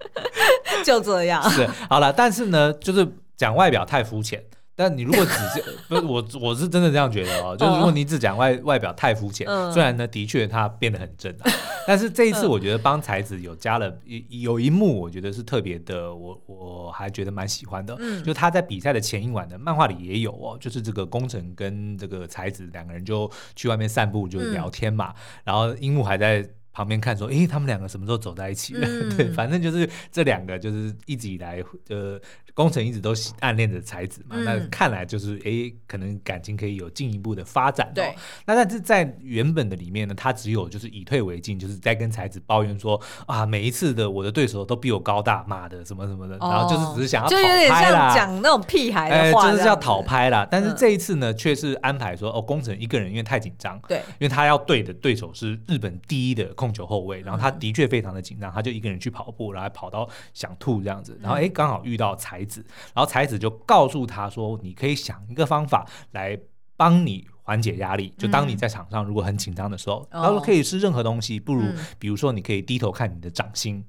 [0.83, 1.47] 就这样。
[1.49, 4.43] 是好了，但是呢，就是讲外表太肤浅。
[4.77, 7.57] 但你如果只是不是我，我是真的这样觉得哦。
[7.57, 11.51] 就是如果你只讲外外表太肤浅，嗯、虽然呢的确他变得很正啊，
[11.87, 17.95] 但是这一次我觉得帮才子有加了一有一幕，我觉得是特别的，我我还觉得蛮喜欢的。
[17.99, 26.47] 嗯，就他在比赛的前一晚的漫画里也有哦，就是这个工程跟这个才子两个人就去外面散步，就聊天嘛，嗯、然后樱木还在。
[26.77, 28.87] 旁边看说，诶，他们两个什么时候走在一起了？
[28.87, 32.21] 嗯、 对，反正就是这两个就是一直以来呃。
[32.53, 37.91] 工程一直都暗恋着才子嘛，嗯、那看来就是哎，可能感情可以有进一步的发展。
[37.93, 38.15] 对，
[38.47, 50.47] 那但是在原本的里面呢，他只有就是以退为进，就是在跟才子抱怨说啊，每一次的我的对手都比我高大，妈的什么什么的，哦、然后就是只是想要讨拍啦，就有点像讲那种屁孩的话，哎、就是要讨拍啦。
[50.49, 66.39] 但是这一次呢，却、嗯、是安排说哦，工程一个人因为太紧张，对，因为他要对的对手是日本第一的控球后卫，然后他的确非常的紧张，他就一个人去跑步，然后跑到想吐这样子，然后哎，刚好遇到才子，然后才子就告诉他说：“你可以想一个方法来
[66.75, 68.13] 帮你缓解压力。
[68.17, 71.63] 就当你在场上如果很紧张的时候，他说可以吃任何东西，不如
[71.99, 73.83] 比如说你可以低头看你的掌心。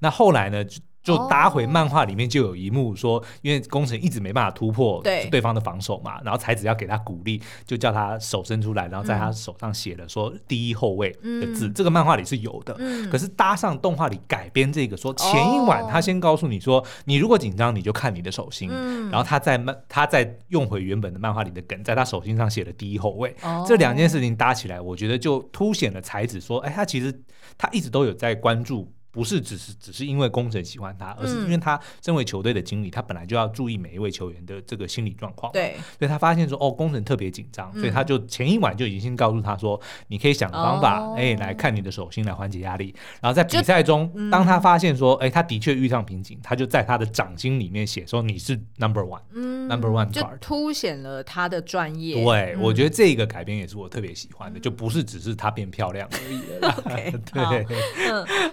[0.00, 0.64] 那后来呢？”
[1.02, 11.10] 就搭回漫画里面就有一幕说，因为工程一直没办法突破对方的防守嘛，然后才子要给他鼓励，就叫他手伸出来，然后在他手上写了说“第一后卫”
[11.40, 11.70] 的字。
[11.70, 12.76] 这个漫画里是有的，
[13.10, 18.68] 可是搭上动画里改编这个说，前一晚他先告诉你说，你如果紧张你就看你的手心，
[19.10, 23.34] 然后他在漫他再用回原本的漫画里的梗，在他手心上写了“第一后卫”。
[23.66, 27.22] 这两件事情搭起来，我觉得就凸显了才子说，哎，他其实
[27.56, 28.92] 他一直都有在关注。
[29.12, 35.50] 不是只是只是因为工程喜欢他，而是因为他身为球队的经理，他本来就要注意每一位球员的这个心理状况。
[35.52, 42.94] 对，所以他发现说，哦，工程特别紧张，所以他就前一晚就已经先告诉他说，你可以想个方法，哎，来看你的手心来缓解压力。
[43.20, 52.22] 然后在比赛中，当他发现说，哎，他的确遇上瓶颈，他就在他的掌心里面写说，你是 number one，number one，就凸显了他的专业。
[52.22, 56.80] 对，我觉得这个改编也是我特别喜欢的，就不是只是他变漂亮而已了。
[57.34, 57.66] 对，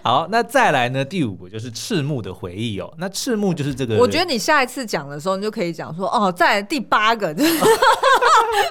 [0.01, 0.46] 好，那。
[0.47, 2.91] 再来呢，第五个就是赤木的回忆哦。
[2.97, 7.59] 那赤木就是这个，我觉得你下一次讲的时候，你就可以讲说哦，再来第八个，就 是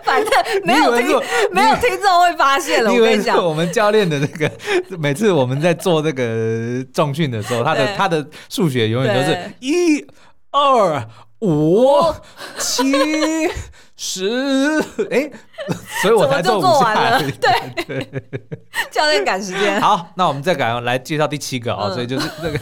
[0.02, 0.32] 反正
[0.64, 1.08] 没有听
[1.52, 2.92] 没有听众会发现了。
[2.92, 4.50] 我跟你讲，我们教练的那个，
[4.98, 10.04] 每次我们在做这个重训的时候，他的他的数学永远都是一
[10.50, 11.06] 二
[11.40, 12.12] 五
[12.58, 12.82] 七
[13.96, 14.80] 十，
[15.10, 15.30] 哎。
[16.00, 17.18] 所以我才做，做完了。
[17.18, 18.22] 对对，
[18.88, 19.80] 教练赶时间。
[19.80, 21.92] 好，那我们再赶来介绍第七个哦。
[21.92, 22.60] 所以就是这个。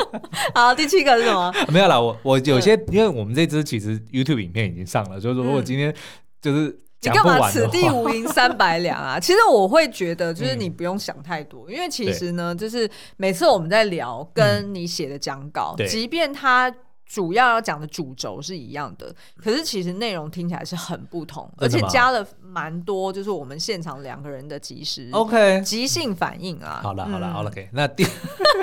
[0.54, 1.52] 好，第七个是什么？
[1.68, 5.94] 没有啦，我我有些，因为我们这支其实 YouTube 影片已经上了，所以说如果今天
[6.40, 9.20] 就是你干嘛此地无银三百两啊？
[9.20, 12.88] 其实我会觉得，就是你不用想太多，因为其实呢，就是
[13.18, 16.72] 每次我们在聊跟你写的讲稿，即便他。
[17.08, 26.80] 主要要讲的主轴是一样的，可是其实内容听起来是很不同，而且加了蛮多，就是我们现场两个人的即时 OK 即兴反应啊。
[26.82, 27.68] 好了好了好了，OK。
[27.72, 28.06] 那第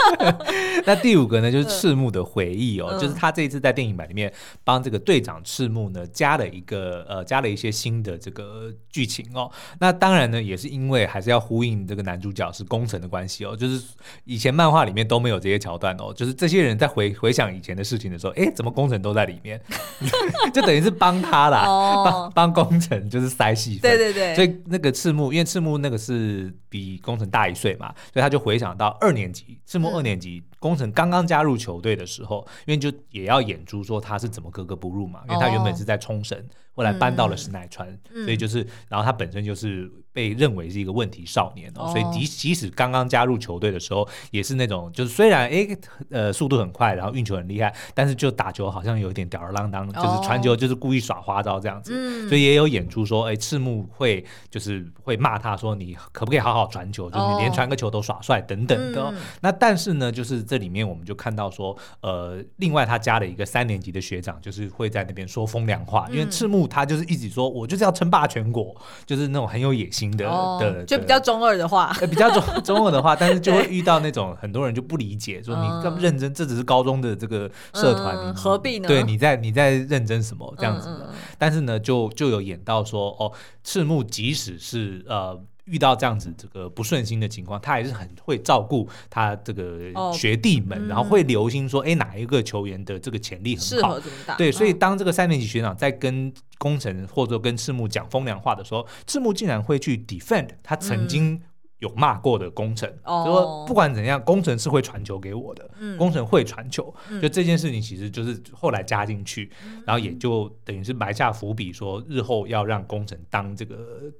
[0.85, 4.31] 那第五个呢，就是赤木的回忆哦，嗯、就是他这一次在电影版里面
[4.63, 9.49] 帮这个队长赤木呢加了一个呃加了一些新的这个剧情哦。
[9.79, 13.83] 那当然呢，也是因为还是要呼应这个男主角是工程的关系哦，就是
[14.25, 18.33] 以前漫画里面都没有这些桥段哦，就是这些人在回回想以前的事情的时候。
[18.35, 19.61] 哎，怎么工程都在里面？
[20.53, 21.63] 就等于是帮他啦，
[22.03, 23.97] 帮帮工程就是塞戏份。
[23.97, 24.35] 对对对。
[24.35, 36.37] 所以那个赤木，因为赤木那个是比工程大一岁嘛，所以他就回想到二年级，赤木二年级，工程刚刚加入球队的时候，因为就也要演出说他是怎么格格不入嘛，因为他原本是在冲绳，
[36.73, 37.87] 后来搬到了石奈川，
[38.25, 39.89] 所以就是，然后他本身就是。
[40.15, 45.77] 被认为是一个问题少年哦，所以即即使刚刚加入球队的时候，也是那种就是虽然诶
[46.09, 59.13] 呃速度很快，然后运球很厉害，但是就打球好像有点吊儿郎当，就是传球就是故意耍花招这样子，所以也有演出说，哎，赤木会就是会骂他说，你可不可以好好传球，就是你连传个球都耍帅等等的。
[59.41, 68.75] 那但是呢，就是这里面我们就看到说，呃，另外他加了一个三年级的学长，就是会在那边说风凉话，因为赤木他就是一直说我就是要称霸全国，
[69.05, 70.05] 就是那种很有野心。
[70.15, 70.25] 的
[70.59, 78.87] 的就比较中二的话， 比较中中二的话， 但是就会遇到那种很多人就不理解，说你这么认真，这只是高中的这个社团，何必呢？
[78.87, 81.09] 对，你在你在认真什么这样子的？
[81.37, 83.31] 但是呢，就就有演到说，哦，
[83.63, 85.41] 赤木即使是呃。
[85.65, 89.79] 遇到这样子这个不顺心的情况，他还是很会照顾他这个
[90.13, 93.99] 学弟们，哦嗯、然后会留心说，哎，哪一个球员的这个潜力很好？
[94.37, 101.41] 对，所以当这个三年级学长在跟工程或者跟赤木讲风凉话的时候，赤木竟然会去 defend 他曾经、嗯。
[101.79, 109.51] 有骂过的工程，就说不管怎样，工程是会传球给我的，工程会传球，就这件事情其实就是后来加进去，
[109.85, 113.75] 然后也就等于是埋下伏笔，说日后要让工程当这个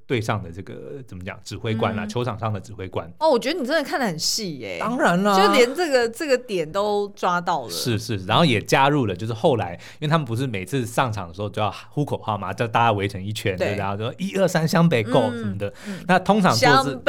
[0.06, 3.10] 队上的这个怎么讲指挥官啊，球场上的指挥官。
[3.18, 7.70] 哦，我觉得你真的看得很细耶，当然了，就连这个这个点都抓到了。
[7.70, 15.72] 是是，然后也加入了，就是后来，因为他们不是每次上场的时候都要呼口号嘛，叫大家围成一圈，对，然后说一二三湘北 Go 什么的，
[16.06, 17.00] 那通常都是。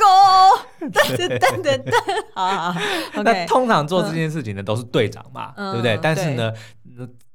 [0.00, 1.92] Go，噔噔噔噔噔，
[2.34, 3.22] 好好好。
[3.22, 5.98] 那通常做这件事情的都是队长嘛，嗯、对不对？
[6.02, 6.52] 但是呢，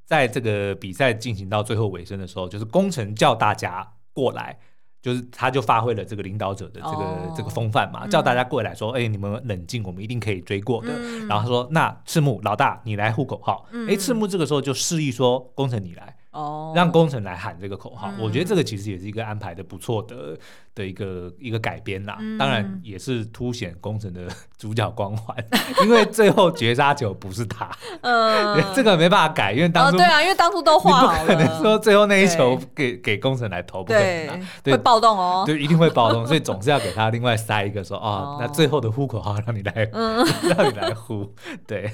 [0.05, 4.57] 在这个比赛进行到最后尾声的时候，就是工程叫大家过来。
[5.01, 10.89] 就是他，就发挥了这个领导者的这个、oh, 这个风范嘛，叫大家过来说，哎、嗯欸，你们冷静，我们一定可以追过的。
[10.95, 13.67] 嗯、然后他说，那赤木老大，你来呼口号。
[13.87, 16.17] 哎、赤木这个时候就示意说，工程你来。
[16.31, 20.35] 哦，让工程来喊这个口号，我觉得这个其实也是一个安排的不错的
[20.75, 22.17] 的一个一个改编啦。
[22.37, 24.27] 当然也是凸显工程的
[24.59, 25.35] 主角光环，
[25.83, 41.33] 因为最后绝杀球不是他， 嗯，这个没办法改，因为当初对啊，因为当初都画好了，不可能说最后那一球给给工程来投，不可能，会暴动哦，对，一定会暴动，所以总是要给他另外塞一个说，哦，那最后的呼口号让你来，让你来呼，
[41.65, 41.89] 对，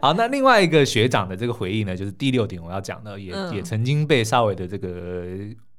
[0.00, 3.64] 好，那另外一个学长的这个回忆呢，就是第六点我要讲的，也也。
[3.64, 5.24] 曾经被稍微的这个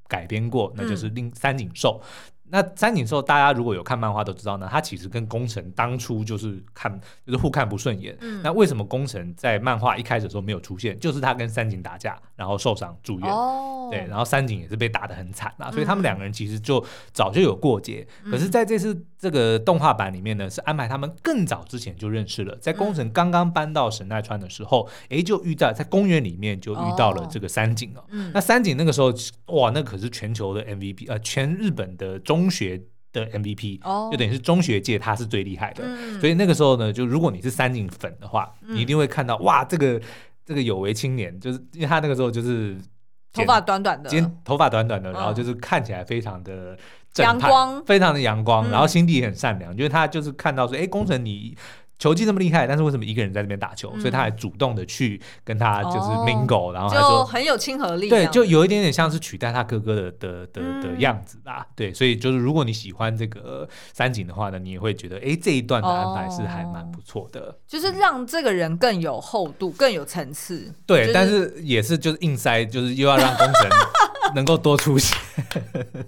[0.08, 2.02] 改编过，那就是另三井寿。
[2.48, 8.16] 那三井寿，大家如果有看漫画都知道呢，他其实跟宫城当初就是看就是互看不顺眼。
[8.20, 10.98] 嗯、那为什么宫城在漫画一开始的时候没有出现？
[11.00, 13.28] 就是他跟三井打架，然后受伤住院。
[13.28, 16.82] 哦、对，然后三井也是被打得很惨啊，所以他们两个人其实就
[17.12, 18.06] 早就有过节。
[18.24, 28.04] 嗯、可是在这次这个动画版里面呢，是安排他们更早之前就认识了，在宫城刚刚搬到神奈川的时候，哎、嗯，就遇到在公园里面就遇到了这个三井哦。
[28.10, 29.12] 嗯、那三井那个时候
[29.46, 32.36] 哇，那可是全球的 MVP，呃，全日本的中。
[32.36, 32.78] 中学
[33.14, 33.80] 的 MVP，
[34.12, 35.82] 就等于是中学界他是最厉害的，
[36.20, 39.98] 所以那个时候呢，就如果你是三井粉的话，你一定会看到哇，这个
[40.46, 42.78] 这个有为青年，就是因为他那个时候就是
[43.34, 46.78] 头发短短的，剪头发短短的，然后就是看起来非常的
[47.16, 51.54] 阳光，非常的阳光，然后心地也很善良，就是他就是看到说，哎，工程你。
[51.98, 53.90] 球技那么厉害，但是为什么一个人在这边打球？
[53.94, 61.66] 嗯、所以他还主动的去跟他就是 mingle，、哦、然后他说很有亲和力，对，就有一点点像是取代他哥哥的的的的样子啦。
[61.66, 70.70] 嗯、对，所以就是如果你喜欢这个三井的话呢，你也会觉得哎，这一段的安排是还蛮不错的，哦、就是让这个人更有厚度、更有层次。
[70.84, 73.70] 对，就是、但是也是就是硬塞，就是又要让工程
[74.34, 75.18] 能够多出现。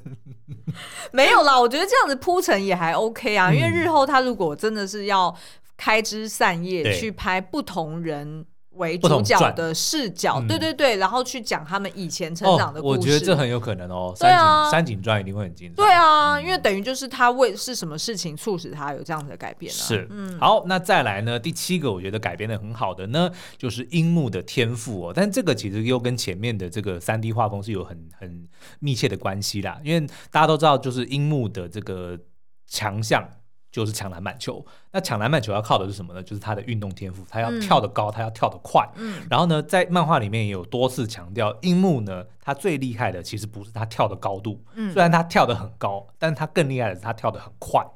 [1.13, 5.35] 没有啦，我觉得这样子铺陈也还 OK 啊，因为日后他如果真的是要。
[5.79, 12.99] 开枝散叶去拍不同人为主角的视角，对对对，然后去讲他们以前成长的故事。
[12.99, 14.15] 我觉得这很有可能哦。
[14.19, 15.75] 对啊，三井传一定会很精彩。
[15.75, 19.79] 对啊，因为等于就是他为是什么事情促使他有这样的改变呢？
[19.79, 20.39] 是，嗯。
[20.39, 21.39] 好，那再来呢？
[21.39, 25.13] 第七个我觉得改编的很好的呢，就是樱木的天赋哦。
[25.15, 28.49] 但这个其实又跟前面的这个三 D 画风是有很很
[28.79, 29.81] 密切的关系啦。
[29.83, 32.19] 因为大家都知道，就是樱木的这个
[32.67, 33.29] 强项。
[33.71, 36.23] 就是抢篮板球，那抢篮板球要靠的是什么呢？
[36.23, 38.89] 就是他的运动天赋，他要跳得高，他要跳得快。
[38.97, 47.87] 嗯，然后呢，在漫画里面也有多次强调，樱木呢，他最厉害的其实不是他跳的高度，嗯，虽然他跳得很高，但是他更厉害的是他跳得很快。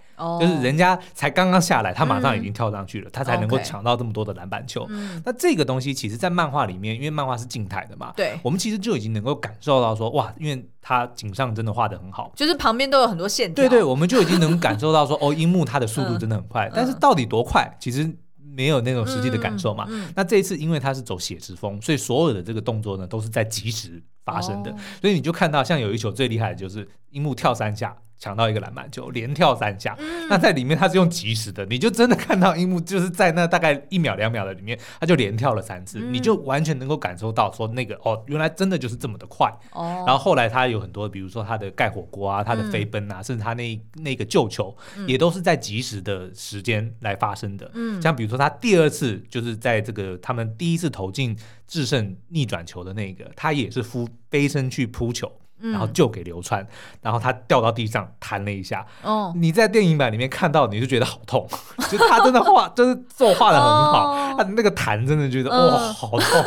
[0.41, 4.87] 就是人家才刚刚下来，他马上已经跳上去了，他才能够抢到这么多的篮板球。
[5.25, 13.62] 那这个东西其实，在漫画里面，因为漫画是静态的嘛，对，我们其实就已经能够感受到说，哇，因为他井上真的画的很好，就是旁边都有很多线条。
[13.62, 18.11] 对对，我们就已经能感受到说， 哦，樱木他的速度真的很快，但是到底多快，其实
[18.55, 19.89] 没有那种实际的感受嘛。
[20.14, 27.97] 那这一次，因为他是走写实风，所以所有的这个动作呢，都是在即时发生的，所以你就看到，像有一球最厉害的就是樱木跳三下。
[28.23, 29.97] 抢到一个篮板球，连跳三下。
[29.99, 39.53] 嗯、那在里面他是用即时的，你就真的看到樱木就是在那大概一秒两秒的里面，他就连跳了三次，嗯、你就完全能够感受到说那个哦，原来真的就是这么的快。
[39.73, 44.73] 哦、然后后来他有很多，比如说他的盖火锅啊，他的飞奔啊，嗯、甚至他那那个救球，
[45.09, 47.68] 也都是在即时的时间来发生的。
[47.75, 55.29] 嗯、像比如说他第二次就是在这个他们第一次投进制胜逆转球的那个，他也是扑飞身去扑球。
[55.70, 56.66] 然后就给流川，
[57.00, 58.84] 然后他掉到地上弹了一下。
[59.02, 61.46] 哦，你在电影版里面看到，你就觉得好痛，
[61.90, 66.44] 就他真的画， 就是做画的很好，他那个弹真的觉得哇，好痛。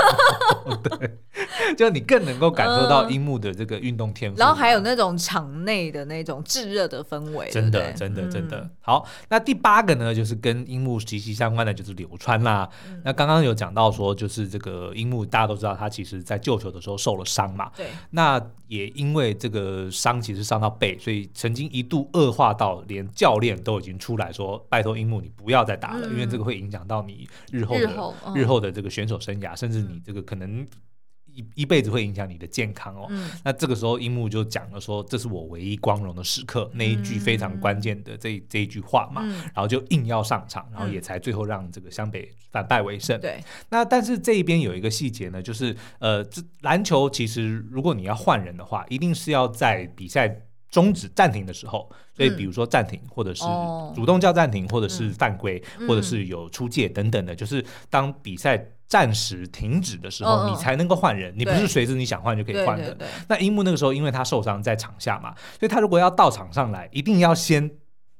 [0.81, 1.17] 对，
[1.77, 4.37] 就你更能够感受到樱木的这个运动天赋。
[4.39, 9.05] 然后还有那种场内的那种炙热的氛围，真的，真的，真的好。
[9.29, 12.67] 那第八个呢，就是跟樱木息息相关的，就是流川啦。
[13.03, 17.71] 那刚刚有讲到说，就是这个樱木，大家都知道他其实在救球的时候受了伤嘛。
[17.75, 30.65] 对，那也因因为这个伤其实伤到背，所以曾经一度恶化到连教练都已经出来说：“拜托樱木，你不要再打了，嗯、因为这个会影响到你日后的日后，嗯、日后的这个选手生涯，甚至你这个可能。”
[31.35, 33.07] 一一辈子会影响你的健康哦。
[33.09, 36.69] 嗯、那这个时候，樱木就讲了说：“这是我唯一光荣的时刻。
[36.73, 43.19] 嗯”那一句非常关键的这这一句话嘛，嗯、然后就硬要上场，然后也才最后让这个湘北反败为胜。
[43.19, 43.43] 对、嗯。
[43.69, 50.41] 那但是这一边有一个细节呢，就是呃，这篮球其实如果你要换人的话，一定是要在比赛
[50.75, 53.45] 终止暂停的时候，所以比如说暂停，或者是
[53.95, 62.97] 主动叫暂停，或者是犯规，或者是有出界等等的，就是当比赛暂时停止的时候，你才能够换人，你不是随时你想换就可以换的。
[63.29, 67.71] 那樱木那个时候因为他受伤在场下嘛，所以他如果要到场上来，一定要先。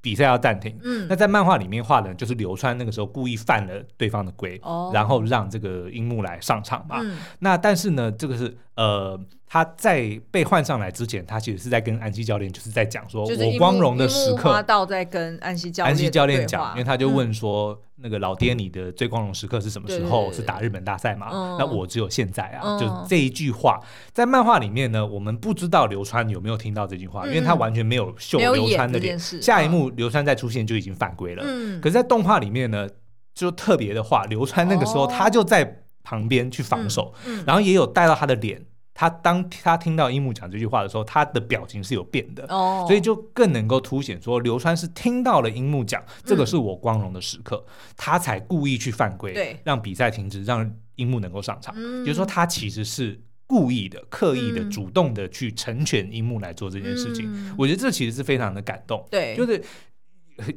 [0.06, 6.97] 比赛要暂停，嗯，那在漫画里面画的就是流川那个时候故意犯了对方的规，哦，然后让这个樱木来上场嘛。
[7.01, 9.20] 嗯，那但是呢，这个是呃。
[9.47, 14.62] 他在被换上来之前，他其实是在跟安西教练，就是在讲说，我光荣的时刻。
[14.64, 20.31] 到在跟安西教练，安西教练讲，因为他就问说，那个老爹，你的最光荣时刻是什么时候？
[20.33, 21.55] 是打日本大赛嘛？
[21.57, 23.79] 那我只有现在啊，就这一句话，
[24.11, 29.17] 在漫画里面呢，我们不知道流川有没有听到这句话，因为他完全没有秀流川的脸。
[29.17, 31.43] 下一幕流川再出现就已经犯规了。
[31.81, 32.87] 可是，在动画里面呢，
[33.33, 37.13] 就特别的话，流川那个时候他就在旁边去防守，
[37.45, 38.61] 然后也有带到他的脸。
[38.95, 42.87] 他当他听到樱木讲这句话的时候，他的表情是有变的，oh.
[42.87, 51.75] 所以就更能够凸显说流川是听到了樱木讲这个是我光荣的时刻，嗯、他才故意去犯规，对让比赛停止，让樱木能够上场。
[51.77, 57.25] 嗯、就是说他其实是故意的、刻意的、主动的去成全樱木来做这件事情。
[57.27, 59.61] 嗯、我觉得这其实是非常的感动，对，就是。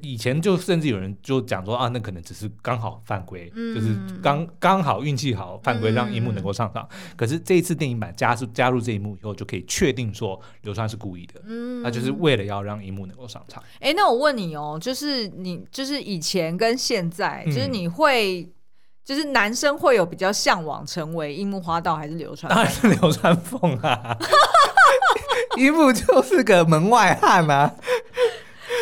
[0.03, 6.87] 以前就甚至有人就讲说啊，那可能只是刚好犯规，嗯、就是刚刚好运气好犯规，让樱木能够上场。
[6.91, 13.62] 嗯、可是这一次电影版加入加入这一幕以后，就可以确定说流川是故意的，嗯，那就是为了要让樱木能够上场。
[13.74, 18.53] 哎、欸，那我问你哦，就是你就是以前跟现在，就是你会、嗯、
[19.05, 22.53] 就是男生会有比较向往成为樱木花道还是流川？
[22.53, 24.18] 当然是流川枫啊，
[25.57, 27.72] 樱木就是个门外汉啊。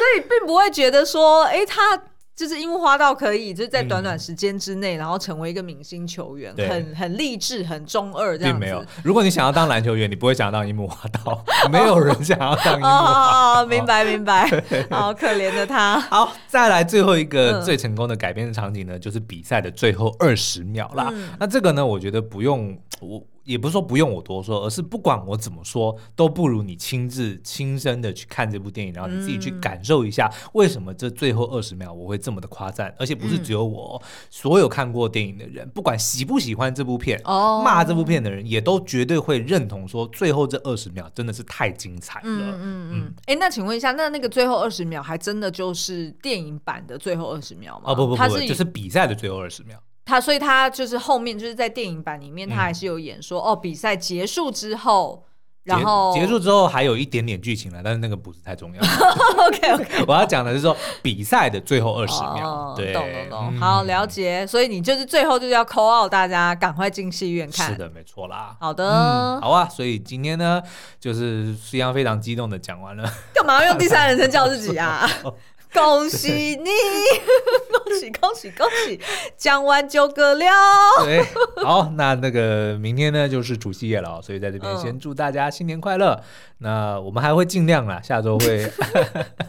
[0.07, 2.01] 所以并不会觉得说，哎、欸，他
[2.37, 8.61] 就是樱木花道可以就是在短短时间之内，嗯、然后成为一个明星球员，很很励志，很中二这样子。
[8.61, 8.85] 并没有。
[9.03, 13.63] 如果你想要当篮球员，你不会想要当樱木花道， 没有人想要当樱木花道。
[13.63, 14.47] 哦，明白明白。
[14.91, 15.99] 好可怜的他。
[15.99, 21.09] 好，再来最后一个最成功的改编的场景呢，嗯、就是比赛的最后二十秒啦。
[21.13, 23.23] 嗯、那这个呢，我觉得不用我。
[23.47, 42.27] 也不是说不用我多说，而是不管我怎么说，都不如你亲自亲身的去看这部电影，然后你自己去感受一下，为什么这最后二十秒我会这么的夸赞，而且不是只有我，嗯、所有看过电影的人，不管喜不喜欢这部片，哦、骂这部片的人，也都绝对会认同说，最后这二十秒真的是太精彩了。
[42.27, 43.15] 嗯嗯嗯。
[43.27, 47.85] 哎、嗯欸，那请问一下，那那个最后二十秒还真的就是电影版的最后二十秒吗？
[47.87, 49.81] 哦不不不，就是比赛的最后二十秒。
[50.07, 55.25] 他所以，他就是后面就是在电影版里面，他还是有演说、嗯、哦，比赛结束之后，
[55.65, 58.81] 然后结，束之后还有一点点剧情了，但是那个不是太重要。
[59.47, 62.49] OK OK， 我要讲的是说比赛的最后二十秒。
[62.49, 64.47] 哦、对，懂懂懂，嗯、好了解。
[64.47, 67.73] 所以你就是最后就是要 call out 大家赶快进戏院看。
[67.73, 68.57] 是的，没错啦。
[68.61, 69.69] 好的、嗯，好啊。
[69.69, 70.63] 所以今天呢，
[71.01, 73.03] 就是非常非常激动的讲完了。
[73.35, 75.05] 干嘛要用第三人称叫自己啊？
[75.75, 76.71] 恭喜你，
[77.85, 79.01] 恭喜恭喜恭喜！
[79.37, 81.05] 讲完就嗝了。
[81.05, 81.23] 对，
[81.63, 86.15] 好，那那个明天呢就是除夕夜了，所以在这边先祝大家新年快乐。
[86.15, 86.23] 嗯、
[86.59, 88.71] 那我们还会尽量啦，下周会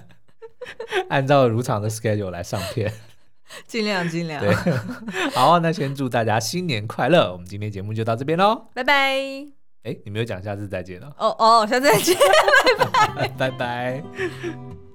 [1.10, 2.92] 按照如常的 schedule 来上片，
[3.66, 4.44] 尽量尽量。
[4.44, 4.54] 对，
[5.34, 7.32] 好，那先祝大家新年快乐。
[7.32, 8.94] 我们今天节目就到这边喽，拜拜。
[9.84, 11.14] 哎，你没有讲下次再见了？
[11.18, 12.18] 哦哦，下次再见，
[12.78, 14.87] 拜拜，拜拜。